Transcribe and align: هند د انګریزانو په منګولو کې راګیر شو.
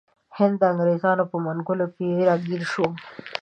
هند 0.37 0.53
د 0.59 0.61
انګریزانو 0.71 1.29
په 1.31 1.37
منګولو 1.45 1.87
کې 1.95 2.07
راګیر 2.27 2.61
شو. 2.71 2.87